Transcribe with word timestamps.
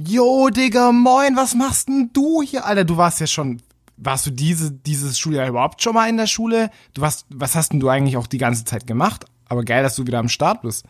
Jo, 0.00 0.48
Digga, 0.48 0.92
moin, 0.92 1.34
was 1.34 1.56
machst 1.56 1.88
denn 1.88 2.10
du 2.12 2.40
hier? 2.40 2.64
Alter, 2.64 2.84
du 2.84 2.96
warst 2.96 3.18
ja 3.18 3.26
schon, 3.26 3.60
warst 3.96 4.26
du 4.26 4.30
diese, 4.30 4.70
dieses 4.70 5.18
Schuljahr 5.18 5.48
überhaupt 5.48 5.82
schon 5.82 5.92
mal 5.92 6.08
in 6.08 6.16
der 6.16 6.28
Schule? 6.28 6.70
Du 6.94 7.00
warst, 7.00 7.26
was 7.30 7.56
hast 7.56 7.72
denn 7.72 7.80
du 7.80 7.88
eigentlich 7.88 8.16
auch 8.16 8.28
die 8.28 8.38
ganze 8.38 8.64
Zeit 8.64 8.86
gemacht? 8.86 9.24
Aber 9.48 9.64
geil, 9.64 9.82
dass 9.82 9.96
du 9.96 10.06
wieder 10.06 10.20
am 10.20 10.28
Start 10.28 10.62
bist. 10.62 10.84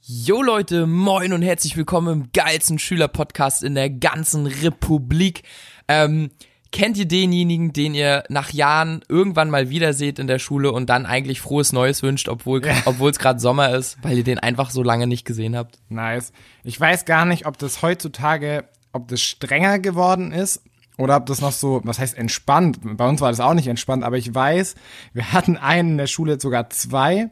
Jo 0.00 0.40
Leute, 0.40 0.86
moin 0.86 1.34
und 1.34 1.42
herzlich 1.42 1.76
willkommen 1.76 2.22
im 2.22 2.32
geilsten 2.32 2.78
Schülerpodcast 2.78 3.64
in 3.64 3.74
der 3.74 3.90
ganzen 3.90 4.46
Republik. 4.46 5.42
Ähm, 5.88 6.30
kennt 6.74 6.96
ihr 6.98 7.06
denjenigen, 7.06 7.72
den 7.72 7.94
ihr 7.94 8.24
nach 8.28 8.50
Jahren 8.52 9.02
irgendwann 9.08 9.48
mal 9.48 9.70
wieder 9.70 9.92
seht 9.92 10.18
in 10.18 10.26
der 10.26 10.40
Schule 10.40 10.72
und 10.72 10.90
dann 10.90 11.06
eigentlich 11.06 11.40
frohes 11.40 11.72
Neues 11.72 12.02
wünscht, 12.02 12.28
obwohl 12.28 12.62
obwohl 12.84 13.12
es 13.12 13.20
gerade 13.20 13.38
Sommer 13.38 13.70
ist, 13.76 13.96
weil 14.02 14.18
ihr 14.18 14.24
den 14.24 14.40
einfach 14.40 14.70
so 14.70 14.82
lange 14.82 15.06
nicht 15.06 15.24
gesehen 15.24 15.56
habt? 15.56 15.78
Nice. 15.88 16.32
Ich 16.64 16.78
weiß 16.78 17.04
gar 17.04 17.26
nicht, 17.26 17.46
ob 17.46 17.58
das 17.58 17.80
heutzutage, 17.82 18.64
ob 18.92 19.06
das 19.06 19.22
strenger 19.22 19.78
geworden 19.78 20.32
ist 20.32 20.62
oder 20.98 21.16
ob 21.16 21.26
das 21.26 21.40
noch 21.40 21.52
so, 21.52 21.80
was 21.84 22.00
heißt 22.00 22.18
entspannt. 22.18 22.80
Bei 22.82 23.08
uns 23.08 23.20
war 23.20 23.30
das 23.30 23.38
auch 23.38 23.54
nicht 23.54 23.68
entspannt, 23.68 24.02
aber 24.02 24.18
ich 24.18 24.34
weiß, 24.34 24.74
wir 25.12 25.32
hatten 25.32 25.56
einen 25.56 25.90
in 25.92 25.98
der 25.98 26.08
Schule, 26.08 26.40
sogar 26.40 26.70
zwei. 26.70 27.30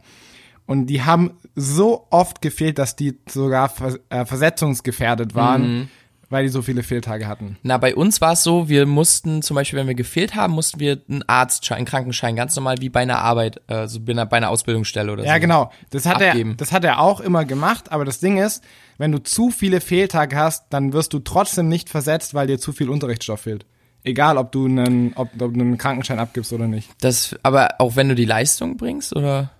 Und 0.66 0.86
die 0.86 1.02
haben 1.02 1.32
so 1.56 2.06
oft 2.10 2.40
gefehlt, 2.42 2.78
dass 2.78 2.94
die 2.94 3.18
sogar 3.28 3.68
vers 3.68 3.98
äh, 4.08 4.24
versetzungsgefährdet 4.24 5.34
waren, 5.34 5.62
Mhm. 5.62 5.88
Weil 6.32 6.44
die 6.44 6.48
so 6.48 6.62
viele 6.62 6.82
Fehltage 6.82 7.28
hatten. 7.28 7.58
Na, 7.62 7.76
bei 7.76 7.94
uns 7.94 8.22
war 8.22 8.32
es 8.32 8.42
so, 8.42 8.68
wir 8.70 8.86
mussten 8.86 9.42
zum 9.42 9.54
Beispiel, 9.54 9.78
wenn 9.78 9.86
wir 9.86 9.94
gefehlt 9.94 10.34
haben, 10.34 10.54
mussten 10.54 10.80
wir 10.80 10.98
einen 11.08 11.22
Arztschein, 11.28 11.76
einen 11.76 11.86
Krankenschein, 11.86 12.36
ganz 12.36 12.56
normal 12.56 12.76
wie 12.80 12.88
bei 12.88 13.00
einer 13.00 13.18
Arbeit, 13.18 13.60
äh, 13.68 13.86
so 13.86 14.00
bei 14.00 14.12
einer, 14.12 14.24
bei 14.24 14.38
einer 14.38 14.48
Ausbildungsstelle 14.48 15.12
oder 15.12 15.24
so. 15.24 15.28
Ja, 15.28 15.36
genau. 15.36 15.70
Das 15.90 16.06
hat 16.06 16.22
er, 16.22 16.34
das 16.54 16.72
hat 16.72 16.84
er 16.84 17.00
auch 17.00 17.20
immer 17.20 17.44
gemacht, 17.44 17.92
aber 17.92 18.06
das 18.06 18.18
Ding 18.18 18.38
ist, 18.38 18.64
wenn 18.96 19.12
du 19.12 19.18
zu 19.18 19.50
viele 19.50 19.82
Fehltage 19.82 20.34
hast, 20.34 20.64
dann 20.70 20.94
wirst 20.94 21.12
du 21.12 21.18
trotzdem 21.18 21.68
nicht 21.68 21.90
versetzt, 21.90 22.32
weil 22.32 22.46
dir 22.46 22.58
zu 22.58 22.72
viel 22.72 22.88
Unterrichtsstoff 22.88 23.40
fehlt. 23.40 23.66
Egal, 24.02 24.38
ob 24.38 24.52
du 24.52 24.64
einen, 24.64 25.12
ob, 25.14 25.28
ob 25.34 25.38
du 25.38 25.60
einen 25.60 25.76
Krankenschein 25.76 26.18
abgibst 26.18 26.52
oder 26.54 26.66
nicht. 26.66 26.90
Das, 27.02 27.36
aber 27.42 27.74
auch 27.78 27.94
wenn 27.94 28.08
du 28.08 28.14
die 28.14 28.24
Leistung 28.24 28.78
bringst, 28.78 29.14
oder? 29.14 29.50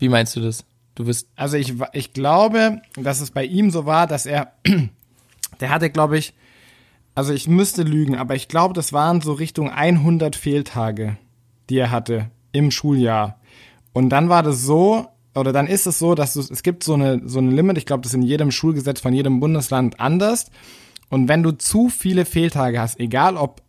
Wie 0.00 0.08
meinst 0.08 0.34
du 0.34 0.40
das? 0.40 0.64
Du 0.96 1.06
wirst, 1.06 1.28
Also 1.36 1.56
ich, 1.56 1.74
ich 1.92 2.12
glaube, 2.12 2.82
dass 2.96 3.20
es 3.20 3.30
bei 3.30 3.44
ihm 3.44 3.70
so 3.70 3.86
war, 3.86 4.08
dass 4.08 4.26
er, 4.26 4.52
der 5.60 5.70
hatte, 5.70 5.90
glaube 5.90 6.18
ich, 6.18 6.34
also 7.14 7.32
ich 7.32 7.48
müsste 7.48 7.82
lügen, 7.82 8.16
aber 8.16 8.34
ich 8.34 8.48
glaube, 8.48 8.74
das 8.74 8.92
waren 8.92 9.20
so 9.20 9.32
Richtung 9.32 9.70
100 9.70 10.36
Fehltage, 10.36 11.16
die 11.68 11.78
er 11.78 11.90
hatte 11.90 12.30
im 12.52 12.70
Schuljahr. 12.70 13.40
Und 13.92 14.10
dann 14.10 14.28
war 14.28 14.42
das 14.42 14.62
so, 14.62 15.08
oder 15.34 15.52
dann 15.52 15.66
ist 15.66 15.86
es 15.86 15.98
so, 15.98 16.14
dass 16.14 16.34
du, 16.34 16.40
es 16.40 16.62
gibt 16.62 16.84
so 16.84 16.94
eine, 16.94 17.20
so 17.26 17.38
eine 17.38 17.50
Limit, 17.50 17.78
ich 17.78 17.86
glaube, 17.86 18.02
das 18.02 18.12
ist 18.12 18.16
in 18.16 18.22
jedem 18.22 18.50
Schulgesetz 18.50 19.00
von 19.00 19.12
jedem 19.12 19.40
Bundesland 19.40 19.98
anders. 19.98 20.50
Und 21.10 21.28
wenn 21.28 21.42
du 21.42 21.52
zu 21.52 21.88
viele 21.88 22.24
Fehltage 22.24 22.80
hast, 22.80 23.00
egal 23.00 23.36
ob 23.36 23.62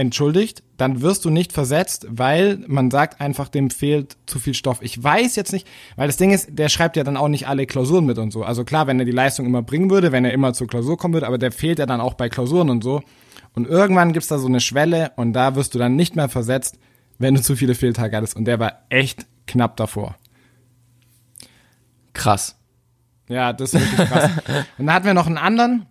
entschuldigt, 0.00 0.62
dann 0.76 1.02
wirst 1.02 1.24
du 1.24 1.30
nicht 1.30 1.52
versetzt, 1.52 2.06
weil 2.08 2.64
man 2.66 2.90
sagt 2.90 3.20
einfach, 3.20 3.48
dem 3.48 3.70
fehlt 3.70 4.16
zu 4.26 4.38
viel 4.38 4.54
Stoff. 4.54 4.78
Ich 4.82 5.02
weiß 5.02 5.36
jetzt 5.36 5.52
nicht, 5.52 5.66
weil 5.96 6.06
das 6.06 6.16
Ding 6.16 6.32
ist, 6.32 6.48
der 6.50 6.68
schreibt 6.68 6.96
ja 6.96 7.04
dann 7.04 7.16
auch 7.16 7.28
nicht 7.28 7.46
alle 7.46 7.66
Klausuren 7.66 8.06
mit 8.06 8.18
und 8.18 8.32
so. 8.32 8.42
Also 8.42 8.64
klar, 8.64 8.86
wenn 8.86 8.98
er 8.98 9.04
die 9.04 9.12
Leistung 9.12 9.46
immer 9.46 9.62
bringen 9.62 9.90
würde, 9.90 10.10
wenn 10.12 10.24
er 10.24 10.32
immer 10.32 10.52
zur 10.52 10.66
Klausur 10.66 10.96
kommen 10.96 11.14
würde, 11.14 11.26
aber 11.26 11.38
der 11.38 11.52
fehlt 11.52 11.78
ja 11.78 11.86
dann 11.86 12.00
auch 12.00 12.14
bei 12.14 12.28
Klausuren 12.28 12.70
und 12.70 12.82
so. 12.82 13.02
Und 13.54 13.66
irgendwann 13.68 14.12
gibt's 14.12 14.28
da 14.28 14.38
so 14.38 14.48
eine 14.48 14.60
Schwelle 14.60 15.12
und 15.16 15.32
da 15.32 15.54
wirst 15.54 15.74
du 15.74 15.78
dann 15.78 15.96
nicht 15.96 16.16
mehr 16.16 16.28
versetzt, 16.28 16.78
wenn 17.18 17.34
du 17.34 17.42
zu 17.42 17.56
viele 17.56 17.74
Fehltage 17.74 18.16
hattest. 18.16 18.36
Und 18.36 18.46
der 18.46 18.58
war 18.58 18.84
echt 18.88 19.26
knapp 19.46 19.76
davor. 19.76 20.16
krass. 22.12 22.56
Ja, 23.28 23.52
das 23.52 23.74
ist 23.74 23.80
wirklich 23.80 24.08
krass. 24.08 24.30
und 24.78 24.86
dann 24.86 24.94
hatten 24.94 25.06
wir 25.06 25.14
noch 25.14 25.26
einen 25.26 25.38
anderen. 25.38 25.86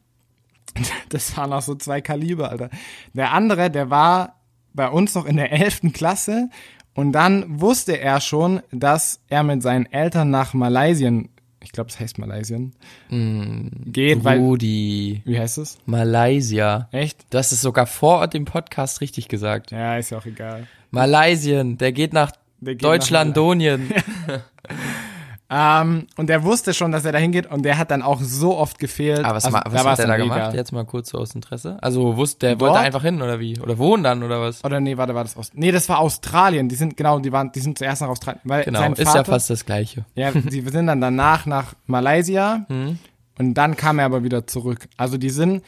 Das 1.09 1.35
waren 1.37 1.53
auch 1.53 1.61
so 1.61 1.75
zwei 1.75 2.01
Kaliber, 2.01 2.49
Alter. 2.49 2.69
Der 3.13 3.33
andere, 3.33 3.69
der 3.69 3.89
war 3.89 4.35
bei 4.73 4.87
uns 4.89 5.15
noch 5.15 5.25
in 5.25 5.37
der 5.37 5.51
11. 5.51 5.93
Klasse 5.93 6.49
und 6.93 7.11
dann 7.13 7.61
wusste 7.61 7.99
er 7.99 8.21
schon, 8.21 8.61
dass 8.71 9.21
er 9.27 9.43
mit 9.43 9.63
seinen 9.63 9.85
Eltern 9.85 10.29
nach 10.29 10.53
Malaysien, 10.53 11.29
ich 11.61 11.71
glaube, 11.71 11.89
es 11.89 11.99
heißt 11.99 12.17
Malaysien, 12.17 12.73
geht, 13.09 14.23
weil, 14.23 14.39
Rudi. 14.39 15.21
wie 15.25 15.39
heißt 15.39 15.57
es? 15.57 15.77
Malaysia. 15.85 16.87
Echt? 16.91 17.25
Hast 17.33 17.51
es 17.51 17.61
sogar 17.61 17.87
vor 17.87 18.27
dem 18.27 18.45
Podcast 18.45 19.01
richtig 19.01 19.27
gesagt. 19.27 19.71
Ja, 19.71 19.97
ist 19.97 20.11
ja 20.11 20.17
auch 20.17 20.25
egal. 20.25 20.67
Malaysien, 20.91 21.77
der 21.77 21.91
geht 21.91 22.13
nach 22.13 22.31
Der 22.59 22.75
geht 22.75 22.81
nach 22.81 22.89
Deutschlandonien. 22.89 23.91
Ähm, 25.51 26.05
und 26.15 26.27
der 26.27 26.43
wusste 26.43 26.75
schon, 26.75 26.91
dass 26.91 27.05
er 27.05 27.11
da 27.11 27.17
hingeht 27.17 27.47
und 27.51 27.63
der 27.63 27.79
hat 27.79 27.89
dann 27.89 28.03
auch 28.03 28.19
so 28.21 28.55
oft 28.55 28.77
gefehlt. 28.77 29.25
Aber 29.25 29.35
was, 29.37 29.45
Also, 29.45 29.57
was 29.65 29.73
war's 29.73 29.85
hat 29.85 29.99
er 29.99 30.05
da 30.05 30.11
dann 30.17 30.21
gemacht? 30.21 30.39
mega. 30.47 30.53
Jetzt 30.53 30.71
mal 30.71 30.85
kurz 30.85 31.09
so 31.09 31.17
aus 31.17 31.33
Interesse. 31.33 31.77
Also 31.81 32.17
wusste, 32.17 32.45
der 32.47 32.55
Dort? 32.55 32.69
wollte 32.73 32.85
einfach 32.85 33.01
hin 33.01 33.19
oder 33.21 33.39
wie? 33.39 33.59
Oder 33.59 33.79
wohnen 33.79 34.03
dann 34.03 34.21
oder 34.21 34.39
was? 34.41 34.63
Oder 34.63 34.79
nee, 34.79 34.95
warte, 34.97 35.15
war 35.15 35.23
das 35.23 35.35
aus? 35.35 35.49
Nee, 35.55 35.71
das 35.71 35.89
war 35.89 35.99
Australien. 35.99 36.69
Die 36.69 36.75
sind 36.75 36.95
genau, 36.97 37.17
die 37.19 37.31
waren, 37.31 37.51
die 37.51 37.61
sind 37.61 37.79
zuerst 37.79 38.01
nach 38.03 38.09
Australien, 38.09 38.41
weil 38.43 38.63
Genau, 38.63 38.79
sein 38.79 38.93
ist 38.93 39.03
Vater, 39.05 39.17
ja 39.17 39.23
fast 39.23 39.49
das 39.49 39.65
Gleiche. 39.65 40.05
Ja, 40.13 40.31
die 40.31 40.61
sind 40.61 40.85
dann 40.85 41.01
danach 41.01 41.45
nach 41.47 41.73
Malaysia 41.87 42.65
Mhm. 42.69 42.99
und 43.39 43.53
dann 43.55 43.75
kam 43.75 43.97
er 43.99 44.05
aber 44.05 44.23
wieder 44.23 44.45
zurück. 44.45 44.87
Also 44.97 45.17
die 45.17 45.29
sind 45.31 45.63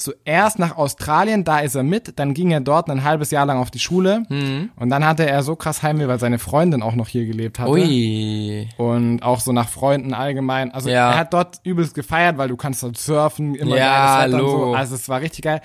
zuerst 0.00 0.58
nach 0.58 0.76
Australien, 0.76 1.44
da 1.44 1.60
ist 1.60 1.74
er 1.74 1.82
mit, 1.82 2.18
dann 2.18 2.34
ging 2.34 2.50
er 2.50 2.60
dort 2.60 2.88
ein 2.90 3.04
halbes 3.04 3.30
Jahr 3.30 3.46
lang 3.46 3.58
auf 3.58 3.70
die 3.70 3.78
Schule 3.78 4.24
Mhm. 4.28 4.70
und 4.76 4.90
dann 4.90 5.04
hatte 5.04 5.28
er 5.28 5.42
so 5.42 5.56
krass 5.56 5.82
Heimweh, 5.82 6.08
weil 6.08 6.18
seine 6.18 6.38
Freundin 6.38 6.82
auch 6.82 6.94
noch 6.94 7.08
hier 7.08 7.26
gelebt 7.26 7.58
hatte. 7.58 7.70
Ui. 7.70 8.68
Und 8.78 9.22
auch 9.22 9.40
so 9.40 9.52
nach 9.52 9.68
Freunden 9.68 10.14
allgemein. 10.14 10.72
Also 10.72 10.88
Ja. 10.90 11.12
er 11.12 11.18
hat 11.18 11.32
dort 11.32 11.60
übelst 11.64 11.94
gefeiert, 11.94 12.38
weil 12.38 12.48
du 12.48 12.56
kannst 12.56 12.82
dort 12.82 12.96
surfen, 12.98 13.54
immer 13.54 13.76
Ja, 13.76 14.18
geiles 14.20 14.34
Wetter 14.34 14.44
und 14.44 14.50
so. 14.50 14.74
Also 14.74 14.94
es 14.94 15.08
war 15.08 15.20
richtig 15.20 15.42
geil. 15.42 15.60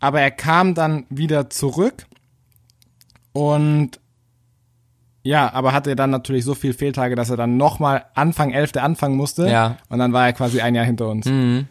Aber 0.00 0.20
er 0.20 0.30
kam 0.30 0.74
dann 0.74 1.06
wieder 1.08 1.48
zurück 1.48 2.06
und 3.32 4.00
ja, 5.22 5.52
aber 5.52 5.72
hatte 5.72 5.96
dann 5.96 6.10
natürlich 6.10 6.44
so 6.44 6.54
viel 6.54 6.72
Fehltage, 6.72 7.16
dass 7.16 7.30
er 7.30 7.36
dann 7.36 7.56
nochmal 7.56 8.04
Anfang 8.14 8.52
11. 8.52 8.80
anfangen 8.80 9.16
musste. 9.16 9.48
Ja. 9.48 9.76
Und 9.88 9.98
dann 9.98 10.12
war 10.12 10.26
er 10.26 10.32
quasi 10.32 10.60
ein 10.60 10.74
Jahr 10.76 10.84
hinter 10.84 11.08
uns. 11.08 11.26
Mhm. 11.26 11.66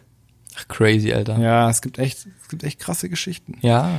Ach, 0.56 0.68
crazy, 0.68 1.12
Alter. 1.12 1.38
Ja, 1.38 1.68
es 1.70 1.82
gibt 1.82 1.98
echt, 1.98 2.26
es 2.42 2.48
gibt 2.48 2.64
echt 2.64 2.80
krasse 2.80 3.08
Geschichten. 3.08 3.58
Ja. 3.60 3.90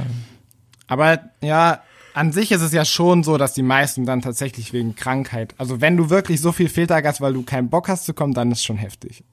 Aber 0.87 1.19
ja, 1.41 1.81
an 2.13 2.31
sich 2.31 2.51
ist 2.51 2.61
es 2.61 2.73
ja 2.73 2.83
schon 2.85 3.23
so, 3.23 3.37
dass 3.37 3.53
die 3.53 3.61
meisten 3.61 4.05
dann 4.05 4.21
tatsächlich 4.21 4.73
wegen 4.73 4.95
Krankheit, 4.95 5.53
also 5.57 5.81
wenn 5.81 5.97
du 5.97 6.09
wirklich 6.09 6.41
so 6.41 6.51
viel 6.51 6.69
Fehltag 6.69 7.05
hast, 7.05 7.21
weil 7.21 7.33
du 7.33 7.43
keinen 7.43 7.69
Bock 7.69 7.89
hast 7.89 8.05
zu 8.05 8.13
kommen, 8.13 8.33
dann 8.33 8.51
ist 8.51 8.63
schon 8.63 8.77
heftig. 8.77 9.23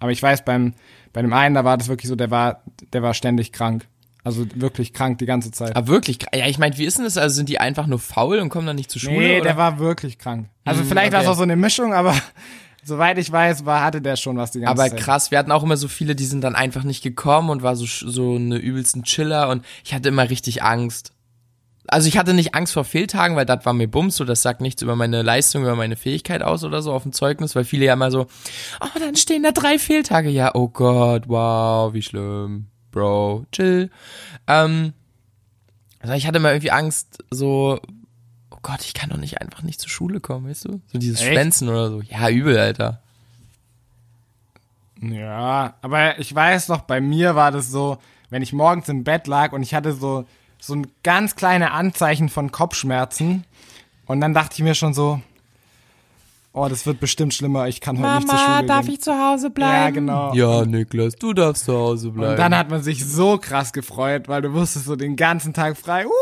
Aber 0.00 0.10
ich 0.10 0.20
weiß, 0.20 0.44
beim, 0.44 0.74
bei 1.12 1.22
dem 1.22 1.32
einen, 1.32 1.54
da 1.54 1.64
war 1.64 1.76
das 1.78 1.86
wirklich 1.88 2.08
so, 2.08 2.16
der 2.16 2.30
war, 2.32 2.64
der 2.92 3.02
war 3.02 3.14
ständig 3.14 3.52
krank. 3.52 3.86
Also 4.24 4.46
wirklich 4.54 4.92
krank 4.92 5.18
die 5.18 5.26
ganze 5.26 5.50
Zeit. 5.50 5.74
Aber 5.76 5.88
wirklich, 5.88 6.18
ja, 6.34 6.46
ich 6.46 6.58
meine, 6.58 6.76
wie 6.78 6.84
ist 6.84 6.96
denn 6.98 7.04
das? 7.04 7.16
Also 7.16 7.34
sind 7.36 7.48
die 7.48 7.58
einfach 7.58 7.86
nur 7.86 7.98
faul 7.98 8.38
und 8.38 8.48
kommen 8.48 8.66
dann 8.66 8.76
nicht 8.76 8.90
zur 8.90 9.00
Schule? 9.00 9.18
nee, 9.18 9.34
oder? 9.36 9.44
der 9.44 9.56
war 9.56 9.78
wirklich 9.78 10.18
krank. 10.18 10.48
Also 10.64 10.80
Hm, 10.80 10.88
vielleicht 10.88 11.12
war 11.12 11.20
es 11.20 11.26
okay. 11.26 11.32
auch 11.32 11.36
so 11.36 11.42
eine 11.42 11.56
Mischung, 11.56 11.92
aber 11.92 12.14
soweit 12.82 13.18
ich 13.18 13.30
weiß, 13.30 13.64
war, 13.64 13.82
hatte 13.82 14.02
der 14.02 14.16
schon 14.16 14.36
was 14.36 14.50
die 14.50 14.60
ganze 14.60 14.70
aber 14.70 14.90
Zeit. 14.90 15.00
krass, 15.00 15.30
wir 15.30 15.38
hatten 15.38 15.52
auch 15.52 15.62
immer 15.62 15.76
so 15.76 15.88
viele, 15.88 16.14
die 16.14 16.24
sind 16.24 16.42
dann 16.42 16.54
einfach 16.54 16.84
nicht 16.84 17.02
gekommen 17.02 17.50
und 17.50 17.62
war 17.62 17.76
so, 17.76 17.86
so 17.86 18.34
eine 18.34 18.56
übelsten 18.56 19.04
Chiller 19.04 19.48
und 19.48 19.64
ich 19.84 19.94
hatte 19.94 20.08
immer 20.08 20.28
richtig 20.28 20.62
Angst. 20.62 21.12
Also 21.88 22.06
ich 22.06 22.16
hatte 22.16 22.32
nicht 22.32 22.54
Angst 22.54 22.72
vor 22.72 22.84
Fehltagen, 22.84 23.34
weil 23.34 23.44
das 23.44 23.66
war 23.66 23.72
mir 23.72 23.88
Bums, 23.88 24.16
so 24.16 24.24
das 24.24 24.42
sagt 24.42 24.60
nichts 24.60 24.82
über 24.82 24.94
meine 24.94 25.22
Leistung, 25.22 25.62
über 25.62 25.74
meine 25.74 25.96
Fähigkeit 25.96 26.42
aus 26.42 26.62
oder 26.64 26.80
so 26.80 26.92
auf 26.92 27.02
dem 27.02 27.12
Zeugnis, 27.12 27.56
weil 27.56 27.64
viele 27.64 27.86
ja 27.86 27.94
immer 27.94 28.10
so, 28.10 28.26
oh, 28.80 28.98
dann 28.98 29.16
stehen 29.16 29.42
da 29.42 29.50
drei 29.52 29.78
Fehltage, 29.78 30.28
ja, 30.28 30.54
oh 30.54 30.68
Gott, 30.68 31.24
wow, 31.28 31.92
wie 31.92 32.02
schlimm, 32.02 32.66
Bro, 32.92 33.46
chill. 33.50 33.90
Ähm, 34.46 34.92
also 35.98 36.14
ich 36.14 36.26
hatte 36.26 36.38
immer 36.38 36.50
irgendwie 36.50 36.70
Angst, 36.70 37.18
so, 37.30 37.80
Gott, 38.62 38.82
ich 38.82 38.94
kann 38.94 39.10
doch 39.10 39.16
nicht 39.16 39.40
einfach 39.40 39.62
nicht 39.62 39.80
zur 39.80 39.90
Schule 39.90 40.20
kommen, 40.20 40.48
weißt 40.48 40.66
du? 40.66 40.80
So 40.92 40.98
dieses 40.98 41.20
Echt? 41.20 41.32
Schwänzen 41.32 41.68
oder 41.68 41.90
so. 41.90 42.00
Ja, 42.02 42.28
übel, 42.28 42.58
Alter. 42.58 43.00
Ja, 45.00 45.74
aber 45.82 46.18
ich 46.20 46.32
weiß 46.32 46.68
noch, 46.68 46.82
bei 46.82 47.00
mir 47.00 47.34
war 47.34 47.50
das 47.50 47.70
so, 47.70 47.98
wenn 48.30 48.42
ich 48.42 48.52
morgens 48.52 48.88
im 48.88 49.02
Bett 49.02 49.26
lag 49.26 49.52
und 49.52 49.62
ich 49.62 49.74
hatte 49.74 49.92
so, 49.92 50.26
so 50.60 50.74
ein 50.74 50.86
ganz 51.02 51.34
kleine 51.34 51.72
Anzeichen 51.72 52.28
von 52.28 52.52
Kopfschmerzen 52.52 53.44
und 54.06 54.20
dann 54.20 54.32
dachte 54.32 54.54
ich 54.54 54.62
mir 54.62 54.76
schon 54.76 54.94
so, 54.94 55.20
oh, 56.52 56.68
das 56.68 56.86
wird 56.86 57.00
bestimmt 57.00 57.34
schlimmer, 57.34 57.66
ich 57.66 57.80
kann 57.80 57.98
heute 57.98 58.16
nicht 58.16 58.28
zur 58.28 58.38
Schule 58.38 58.82
gehen. 58.82 59.00
zu 59.00 59.12
Hause 59.12 59.52
Ja, 59.58 59.90
genau. 59.90 60.34
Ja, 60.34 60.64
Niklas, 60.64 61.16
du 61.16 61.32
darfst 61.32 61.64
zu 61.64 61.72
Hause 61.72 62.10
bleiben. 62.10 62.30
Und 62.30 62.38
dann 62.38 62.56
hat 62.56 62.70
man 62.70 62.82
sich 62.82 63.04
so 63.04 63.38
krass 63.38 63.72
gefreut, 63.72 64.28
weil 64.28 64.42
du 64.42 64.52
wusstest 64.52 64.84
so 64.84 64.94
den 64.94 65.16
ganzen 65.16 65.52
Tag 65.52 65.76
frei. 65.76 66.06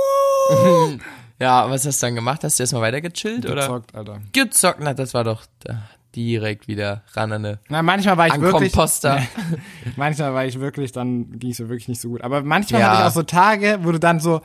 Uh, 0.50 0.98
ja, 1.40 1.68
was 1.70 1.86
hast 1.86 2.02
du 2.02 2.06
dann 2.06 2.14
gemacht? 2.14 2.44
Hast 2.44 2.58
du 2.58 2.62
erstmal 2.62 2.82
weiter 2.82 3.00
gechillt 3.00 3.44
oder? 3.46 3.62
gezockt, 3.62 3.94
Alter. 3.94 4.20
Gezockt, 4.32 4.78
na, 4.80 4.94
das 4.94 5.14
war 5.14 5.24
doch 5.24 5.42
direkt 6.14 6.66
wieder 6.68 7.02
ran 7.12 7.32
an 7.32 7.44
eine 7.44 7.58
Na, 7.68 7.82
manchmal 7.82 8.16
war 8.16 8.26
ich 8.26 8.32
an 8.32 8.40
wirklich. 8.42 8.72
Komposter. 8.72 9.22
manchmal 9.96 10.34
war 10.34 10.44
ich 10.44 10.58
wirklich, 10.60 10.92
dann 10.92 11.38
ging 11.38 11.50
es 11.52 11.58
mir 11.60 11.68
wirklich 11.68 11.88
nicht 11.88 12.00
so 12.00 12.08
gut. 12.08 12.22
Aber 12.22 12.42
manchmal 12.42 12.80
Ja. 12.80 12.88
hatte 12.90 13.00
ich 13.02 13.06
auch 13.08 13.14
so 13.14 13.22
Tage, 13.22 13.78
wo 13.82 13.92
du 13.92 13.98
dann 14.00 14.18
so, 14.20 14.40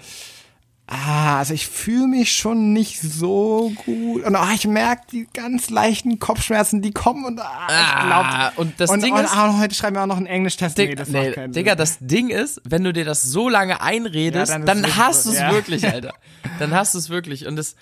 Ah, 0.88 1.40
also 1.40 1.56
ich 1.56 1.66
fühle 1.68 2.06
mich 2.06 2.32
schon 2.32 2.72
nicht 2.72 3.02
so 3.02 3.72
gut. 3.86 4.24
Und 4.24 4.36
oh, 4.36 4.46
ich 4.54 4.68
merke 4.68 5.02
die 5.12 5.28
ganz 5.34 5.72
leichten 5.72 6.20
Kopfschmerzen, 6.20 6.84
die 6.84 6.92
kommen 6.92 7.26
und 7.26 7.40
ah, 7.40 7.68
ich 7.68 8.06
glaub, 8.06 8.26
Ah, 8.26 8.52
und 8.56 8.80
das 8.80 8.92
und, 8.92 9.02
Ding 9.04 9.16
und, 9.16 9.24
ist, 9.24 9.36
ah, 9.36 9.58
heute 9.60 9.74
schreiben 9.74 9.96
wir 9.96 10.04
auch 10.04 10.08
noch 10.08 10.18
einen 10.18 10.28
Englisch-Test. 10.28 10.78
Nee, 10.78 10.94
das 10.94 11.10
nee, 11.10 11.26
macht 11.26 11.36
keinen 11.36 11.54
Digga, 11.54 11.72
Sinn. 11.72 11.78
das 11.80 11.98
Ding 12.02 12.30
ist, 12.30 12.62
wenn 12.66 12.84
du 12.84 12.94
dir 12.94 13.04
das 13.04 13.24
so 13.24 13.50
lange 13.50 13.82
einredest, 13.82 14.52
Ja, 14.52 14.60
dann 14.60 14.84
dann, 14.84 14.96
hast 14.96 15.26
du 15.26 15.32
es 15.32 15.40
ja. 15.40 15.52
wirklich, 15.52 15.88
Alter. 15.92 16.14
Dann 16.60 16.72
hast 16.76 16.94
du 16.94 17.00
es 17.00 17.10
wirklich. 17.10 17.48
Und 17.48 17.56
das, 17.56 17.76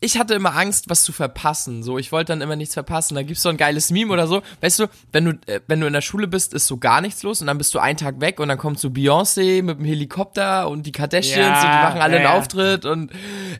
ich 0.00 0.18
hatte 0.18 0.34
immer 0.34 0.54
Angst, 0.56 0.88
was 0.88 1.02
zu 1.02 1.12
verpassen. 1.12 1.82
So, 1.82 1.98
ich 1.98 2.12
wollte 2.12 2.32
dann 2.32 2.40
immer 2.40 2.54
nichts 2.54 2.74
verpassen. 2.74 3.16
Da 3.16 3.22
gibt's 3.22 3.42
so 3.42 3.48
ein 3.48 3.56
geiles 3.56 3.90
Meme 3.90 4.12
oder 4.12 4.28
so. 4.28 4.42
Weißt 4.60 4.78
du, 4.78 4.86
wenn 5.12 5.24
du, 5.24 5.30
äh, 5.46 5.60
wenn 5.66 5.80
du 5.80 5.86
in 5.86 5.92
der 5.92 6.02
Schule 6.02 6.28
bist, 6.28 6.54
ist 6.54 6.66
so 6.68 6.76
gar 6.76 7.00
nichts 7.00 7.22
los 7.24 7.40
und 7.40 7.48
dann 7.48 7.58
bist 7.58 7.74
du 7.74 7.80
einen 7.80 7.96
Tag 7.96 8.20
weg 8.20 8.38
und 8.38 8.48
dann 8.48 8.58
kommt 8.58 8.78
so 8.78 8.88
Beyoncé 8.88 9.62
mit 9.62 9.78
dem 9.78 9.84
Helikopter 9.84 10.68
und 10.68 10.84
die 10.84 10.92
Kardashians 10.92 11.36
Ja, 11.36 11.54
und 11.54 11.62
die 11.62 11.66
machen 11.66 12.00
alle 12.00 12.22
ja, 12.22 12.30
einen. 12.30 12.38
Auftritt 12.38 12.84
und 12.84 13.10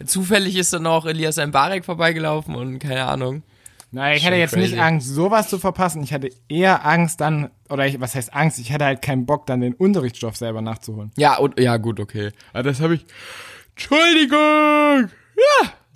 zufällig 0.07 0.57
ist 0.57 0.73
dann 0.73 0.87
auch 0.87 1.07
Elias 1.07 1.37
Mbarek 1.39 1.85
vorbeigelaufen 1.85 2.55
und 2.55 2.79
keine 2.79 3.05
Ahnung. 3.05 3.43
Nein, 3.91 4.17
ich 4.17 4.23
Schon 4.23 4.33
hätte 4.33 4.41
jetzt 4.41 4.53
crazy. 4.53 4.75
nicht 4.75 4.81
Angst, 4.83 5.09
sowas 5.09 5.49
zu 5.49 5.59
verpassen. 5.59 6.03
Ich 6.03 6.13
hatte 6.13 6.29
eher 6.49 6.85
Angst 6.85 7.21
dann, 7.23 7.51
oder 7.71 7.87
ich, 7.87 8.01
was 8.01 8.15
heißt 8.15 8.35
Angst? 8.35 8.59
Ich 8.59 8.71
hatte 8.71 8.85
halt 8.85 9.01
keinen 9.01 9.25
Bock, 9.25 9.47
dann 9.47 9.63
den 9.63 9.73
Unterrichtsstoff 9.73 10.37
selber 10.37 10.61
nachzuholen. 10.61 11.11
Ja, 11.17 11.39
und, 11.39 11.59
ja, 11.59 11.79
gut, 11.79 11.99
okay. 11.99 12.31
Aber 12.53 12.65
das 12.65 12.81
habe 12.81 12.97
ich. 12.97 13.07
Entschuldigung! 13.75 15.11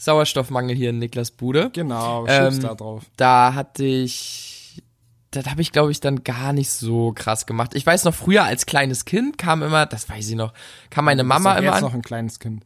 Sauerstoffmangel 0.03 0.75
hier 0.75 0.91
in 0.91 0.99
Niklas 0.99 1.31
Bude. 1.31 1.71
Genau, 1.73 2.27
Ähm, 2.27 2.61
da 2.61 2.75
drauf. 2.75 3.05
Da 3.17 3.55
hatte 3.55 3.85
ich. 3.85 4.83
Das 5.31 5.47
habe 5.47 5.63
ich, 5.63 5.71
glaube 5.73 5.93
ich, 5.93 6.01
dann 6.01 6.25
gar 6.25 6.53
nicht 6.53 6.71
so 6.71 7.13
krass 7.15 7.47
gemacht. 7.47 7.75
Ich 7.75 7.87
weiß 7.87 8.05
noch, 8.05 8.13
früher 8.15 8.43
als 8.45 8.67
kleines 8.67 9.05
Kind 9.05 9.39
kam 9.39 9.63
immer, 9.63 9.87
das 9.87 10.09
weiß 10.09 10.29
ich 10.29 10.35
noch, 10.35 10.53
kam 10.91 11.07
meine 11.07 11.25
Mama 11.25 11.55
immer 11.55 11.69
jetzt 11.69 11.77
an. 11.77 11.83
noch 11.85 11.95
ein 11.95 12.03
kleines 12.03 12.39
Kind. 12.41 12.65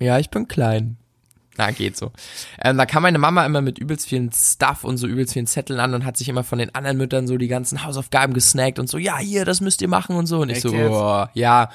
Ja, 0.00 0.18
ich 0.18 0.30
bin 0.30 0.46
klein. 0.46 0.98
Na, 1.56 1.72
geht 1.72 1.96
so. 1.96 2.12
Ähm, 2.62 2.76
da 2.76 2.86
kam 2.86 3.02
meine 3.02 3.18
Mama 3.18 3.44
immer 3.44 3.62
mit 3.62 3.78
übelst 3.80 4.06
vielen 4.06 4.30
Stuff 4.30 4.84
und 4.84 4.98
so 4.98 5.08
übelst 5.08 5.32
vielen 5.32 5.48
Zetteln 5.48 5.80
an 5.80 5.94
und 5.94 6.04
hat 6.04 6.16
sich 6.16 6.28
immer 6.28 6.44
von 6.44 6.58
den 6.60 6.72
anderen 6.74 6.98
Müttern 6.98 7.26
so 7.26 7.36
die 7.38 7.48
ganzen 7.48 7.82
Hausaufgaben 7.84 8.34
gesnackt 8.34 8.78
und 8.78 8.88
so, 8.88 8.98
ja, 8.98 9.18
hier, 9.18 9.44
das 9.44 9.60
müsst 9.60 9.82
ihr 9.82 9.88
machen 9.88 10.14
und 10.14 10.26
so. 10.26 10.42
Und 10.42 10.50
ich 10.50 10.58
Echt 10.58 10.68
so, 10.68 10.72
jetzt? 10.72 10.90
oh, 10.92 11.26
ja, 11.34 11.70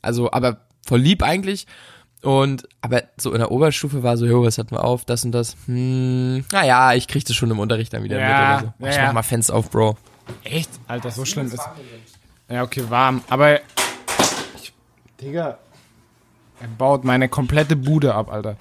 also, 0.00 0.32
aber 0.32 0.60
voll 0.86 1.00
lieb 1.00 1.22
eigentlich. 1.22 1.66
Und, 2.22 2.68
aber 2.80 3.04
so 3.18 3.32
in 3.32 3.38
der 3.38 3.50
Oberstufe 3.52 4.02
war 4.02 4.16
so, 4.16 4.26
jo, 4.26 4.42
was 4.42 4.58
hatten 4.58 4.72
wir 4.72 4.82
auf, 4.84 5.04
das 5.04 5.24
und 5.24 5.32
das. 5.32 5.56
Hm, 5.66 6.44
naja, 6.50 6.94
ich 6.94 7.06
krieg 7.08 7.24
das 7.24 7.36
schon 7.36 7.50
im 7.50 7.58
Unterricht 7.58 7.92
dann 7.92 8.02
wieder 8.02 8.18
Ja, 8.18 8.28
mit 8.28 8.62
oder 8.62 8.74
so. 8.78 8.84
ja, 8.84 8.90
ich 8.90 8.96
ja. 8.96 9.06
mach 9.06 9.12
mal 9.12 9.22
Fans 9.22 9.50
auf, 9.50 9.70
Bro. 9.70 9.96
Echt? 10.42 10.70
Alter, 10.88 11.10
so 11.10 11.24
schlimm 11.24 11.46
ist. 11.46 11.60
Ja, 12.48 12.62
okay, 12.64 12.82
warm. 12.88 13.22
Aber. 13.28 13.60
Ich, 14.56 14.72
Digga. 15.20 15.58
Er 16.60 16.68
baut 16.78 17.04
meine 17.04 17.28
komplette 17.28 17.76
Bude 17.76 18.14
ab, 18.14 18.32
Alter. 18.32 18.56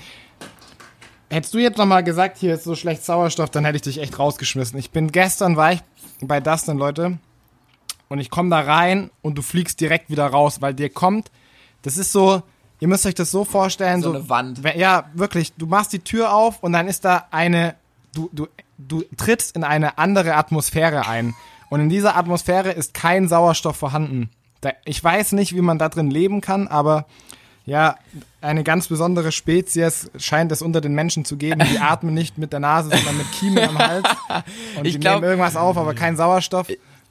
Hättest 1.29 1.53
du 1.53 1.57
jetzt 1.57 1.77
nochmal 1.77 2.03
gesagt, 2.03 2.37
hier 2.37 2.53
ist 2.53 2.65
so 2.65 2.75
schlecht 2.75 3.03
Sauerstoff, 3.03 3.49
dann 3.49 3.65
hätte 3.65 3.77
ich 3.77 3.81
dich 3.81 3.99
echt 3.99 4.19
rausgeschmissen. 4.19 4.77
Ich 4.77 4.91
bin 4.91 5.11
gestern, 5.11 5.55
war 5.55 5.71
ich 5.73 5.79
bei 6.21 6.39
Dustin, 6.39 6.77
Leute. 6.77 7.17
Und 8.09 8.19
ich 8.19 8.29
komme 8.29 8.49
da 8.51 8.59
rein 8.59 9.09
und 9.21 9.37
du 9.37 9.41
fliegst 9.41 9.81
direkt 9.81 10.09
wieder 10.09 10.27
raus, 10.27 10.61
weil 10.61 10.73
dir 10.73 10.89
kommt. 10.89 11.31
Das 11.81 11.97
ist 11.97 12.11
so. 12.11 12.43
Ihr 12.85 12.89
müsst 12.89 13.07
euch 13.07 13.15
das 13.15 13.31
so 13.31 13.45
vorstellen. 13.45 14.03
So 14.03 14.11
eine 14.13 14.29
Wand. 14.29 14.61
Ja, 14.75 15.05
wirklich. 15.15 15.53
Du 15.57 15.65
machst 15.65 15.91
die 15.91 15.97
Tür 15.97 16.31
auf 16.31 16.61
und 16.61 16.71
dann 16.71 16.87
ist 16.87 17.03
da 17.03 17.25
eine. 17.31 17.73
Du, 18.13 18.29
du, 18.31 18.45
du 18.77 19.03
trittst 19.17 19.55
in 19.55 19.63
eine 19.63 19.97
andere 19.97 20.35
Atmosphäre 20.35 21.07
ein. 21.07 21.33
Und 21.71 21.79
in 21.79 21.89
dieser 21.89 22.15
Atmosphäre 22.15 22.69
ist 22.71 22.93
kein 22.93 23.27
Sauerstoff 23.27 23.75
vorhanden. 23.75 24.29
Ich 24.83 25.03
weiß 25.03 25.31
nicht, 25.31 25.55
wie 25.55 25.61
man 25.61 25.79
da 25.79 25.89
drin 25.89 26.11
leben 26.11 26.41
kann, 26.41 26.67
aber 26.67 27.07
ja, 27.65 27.95
eine 28.39 28.63
ganz 28.63 28.87
besondere 28.87 29.31
Spezies 29.31 30.11
scheint 30.19 30.51
es 30.51 30.61
unter 30.61 30.79
den 30.79 30.93
Menschen 30.93 31.25
zu 31.25 31.37
geben. 31.37 31.63
Die 31.67 31.79
atmen 31.79 32.13
nicht 32.13 32.37
mit 32.37 32.53
der 32.53 32.59
Nase, 32.59 32.91
sondern 32.91 33.17
mit 33.17 33.31
Kiemen 33.31 33.67
am 33.67 33.79
Hals. 33.79 34.05
Und 34.77 34.85
Ich 34.85 34.93
die 34.93 34.99
glaub- 34.99 35.15
nehmen 35.15 35.23
irgendwas 35.31 35.55
auf, 35.55 35.75
aber 35.75 35.95
kein 35.95 36.17
Sauerstoff. 36.17 36.67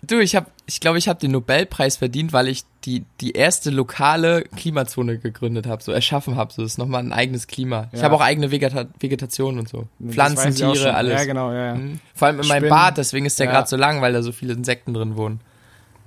Du, 0.06 0.18
ich 0.20 0.34
habe, 0.36 0.46
ich 0.66 0.80
glaube, 0.80 0.98
ich 0.98 1.08
habe 1.08 1.20
den 1.20 1.30
Nobelpreis 1.30 1.96
verdient, 1.98 2.32
weil 2.32 2.48
ich 2.48 2.64
die 2.84 3.04
die 3.20 3.32
erste 3.32 3.70
lokale 3.70 4.42
Klimazone 4.56 5.18
gegründet 5.18 5.66
habe, 5.66 5.82
so 5.82 5.92
erschaffen 5.92 6.36
habe. 6.36 6.52
So 6.52 6.62
ist 6.64 6.78
nochmal 6.78 7.02
ein 7.02 7.12
eigenes 7.12 7.46
Klima. 7.46 7.88
Ich 7.92 7.98
Ja. 7.98 8.04
habe 8.06 8.16
auch 8.16 8.20
eigene 8.20 8.50
Vegeta 8.50 8.86
Vegetation 8.98 9.58
und 9.58 9.68
so, 9.68 9.86
Das 9.98 10.14
Pflanzen, 10.14 10.48
ich 10.50 10.56
Tiere, 10.56 10.94
alles. 10.94 11.20
Ja, 11.20 11.24
genau, 11.24 11.52
ja, 11.52 11.66
ja. 11.66 11.74
Mhm. 11.76 12.00
Vor 12.14 12.28
allem 12.28 12.40
in 12.40 12.48
meinem. 12.48 12.68
Bad, 12.68 12.98
deswegen 12.98 13.24
ist 13.26 13.38
der 13.38 13.46
Ja. 13.46 13.52
gerade 13.52 13.68
so 13.68 13.76
lang, 13.76 14.00
weil 14.02 14.12
da 14.12 14.22
so 14.22 14.32
viele 14.32 14.52
Insekten 14.54 14.94
drin 14.94 15.16
wohnen, 15.16 15.40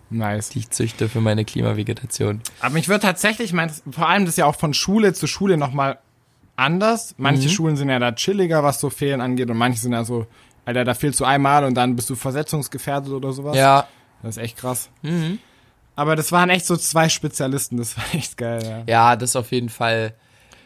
Nice. 0.09 0.49
die 0.49 0.59
ich 0.59 0.69
züchte 0.69 1.09
für 1.09 1.21
meine 1.21 1.45
Klimavegetation. 1.45 2.41
Aber 2.59 2.73
mich 2.73 2.87
wird 2.89 3.03
tatsächlich, 3.03 3.53
mein, 3.53 3.69
vor 3.91 4.07
allem 4.09 4.25
das 4.25 4.33
ist 4.33 4.37
ja 4.37 4.45
auch 4.45 4.55
von 4.55 4.73
Schule 4.73 5.13
zu 5.13 5.27
Schule 5.27 5.57
nochmal 5.57 5.97
anders. 6.55 7.15
Manche 7.17 7.47
Mhm. 7.47 7.51
Schulen 7.51 7.75
sind 7.77 7.89
ja 7.89 7.99
da 7.99 8.11
chilliger, 8.13 8.63
was 8.63 8.79
so 8.79 8.89
Fehlen 8.89 9.21
angeht, 9.21 9.49
und 9.49 9.57
manche 9.57 9.79
sind 9.79 9.93
ja 9.93 10.03
so, 10.03 10.27
Alter, 10.67 10.83
da 10.83 10.93
fehlst 10.93 11.19
du 11.19 11.25
einmal 11.25 11.63
und 11.63 11.75
dann 11.75 11.95
bist 11.95 12.09
du 12.09 12.15
versetzungsgefährdet 12.15 13.11
oder 13.11 13.31
sowas. 13.31 13.55
Ja, 13.55 13.87
Das 14.21 14.37
ist 14.37 14.43
echt 14.43 14.57
krass. 14.57 14.89
mhm. 15.01 15.39
Aber 15.95 16.15
das 16.15 16.31
waren 16.31 16.51
echt 16.51 16.65
so 16.67 16.77
zwei 16.77 17.09
Spezialisten, 17.09 17.77
das 17.77 17.97
war 17.97 18.03
echt 18.13 18.37
geil, 18.37 18.61
ja. 18.63 18.83
ja, 18.85 19.15
das 19.15 19.31
ist 19.31 19.35
auf 19.35 19.51
jeden 19.51 19.69
Fall. 19.69 20.13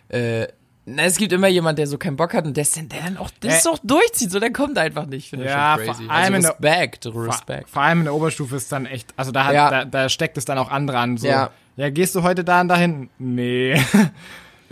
Äh, 0.09 0.47
na, 0.85 1.03
es 1.03 1.15
gibt 1.17 1.31
immer 1.31 1.47
jemand, 1.47 1.77
der 1.77 1.85
so 1.87 1.97
keinen 1.99 2.17
Bock 2.17 2.33
hat 2.33 2.45
und 2.45 2.57
der, 2.57 2.65
der 2.75 3.01
dann 3.03 3.15
auch 3.17 3.29
das 3.39 3.65
Äh. 3.65 3.69
auch 3.69 3.77
durchzieht, 3.83 4.31
so 4.31 4.39
der 4.39 4.51
kommt 4.51 4.77
einfach 4.79 5.05
nicht. 5.05 5.29
Finde 5.29 5.45
ich 5.45 5.51
Ja, 5.51 5.75
schon 5.77 5.85
crazy. 5.85 6.03
vor 6.05 6.13
allem 6.13 6.33
in 6.33 6.45
also 6.45 6.57
der- 6.59 6.71
Respekt, 6.71 7.03
Vor, 7.05 7.27
Respekt. 7.27 7.69
vor 7.69 7.81
allem 7.83 7.99
in 7.99 8.03
der 8.05 8.13
Oberstufe 8.15 8.55
ist 8.55 8.71
dann 8.71 8.87
echt, 8.87 9.13
also 9.15 9.31
da, 9.31 9.45
hat, 9.45 9.53
Ja. 9.53 9.69
da, 9.69 9.85
da 9.85 10.09
steckt 10.09 10.37
es 10.37 10.45
dann 10.45 10.57
auch 10.57 10.71
andere 10.71 10.97
an. 10.97 11.15
So, 11.17 11.27
Ja. 11.27 11.51
ja. 11.77 11.89
gehst 11.91 12.15
du 12.15 12.23
heute 12.23 12.43
da 12.43 12.59
und 12.61 12.67
dahin? 12.69 13.09
Nee. 13.19 13.79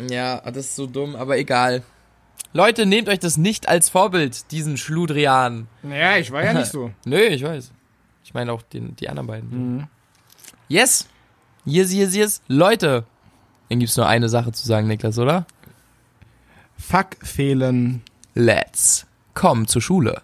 Ja, 0.10 0.40
das 0.42 0.58
ist 0.68 0.76
so 0.78 0.88
dumm, 0.88 1.16
aber 1.18 1.38
egal. 1.38 1.84
Leute, 2.54 2.86
nehmt 2.86 3.10
euch 3.10 3.20
das 3.20 3.38
nicht 3.38 3.70
als 3.70 3.90
Vorbild, 3.90 4.52
diesen 4.52 4.78
Schludrian. 4.78 5.68
ja, 5.84 6.18
ich 6.18 6.32
war 6.32 6.44
ja 6.44 6.54
nicht 6.54 6.72
so. 6.72 6.92
Nö, 7.06 7.20
ich 7.20 7.44
weiß. 7.44 7.72
Ich 8.24 8.34
meine 8.34 8.52
auch 8.52 8.62
den, 8.62 8.96
die 8.96 9.10
anderen 9.10 9.28
beiden. 9.28 9.88
Yes. 10.68 11.08
Yes, 11.66 11.94
yes, 11.94 12.16
yes. 12.16 12.42
Leute. 12.48 13.06
Dann 13.70 13.80
gibt's 13.80 13.98
nur 13.98 14.08
eine 14.08 14.30
Sache 14.30 14.52
zu 14.52 14.66
sagen, 14.66 14.88
Niklas, 14.88 15.20
oder? 15.20 15.46
Fuck 16.78 17.18
fehlen. 17.22 18.02
Let's 18.34 19.06
come 19.34 19.66
zur 19.68 19.82
Schule. 19.82 20.22